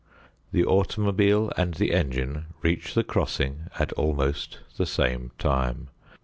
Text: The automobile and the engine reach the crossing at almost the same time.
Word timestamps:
The 0.51 0.65
automobile 0.65 1.51
and 1.57 1.75
the 1.75 1.93
engine 1.93 2.47
reach 2.63 2.95
the 2.95 3.03
crossing 3.03 3.67
at 3.77 3.93
almost 3.93 4.57
the 4.77 4.87
same 4.87 5.29
time. 5.37 5.89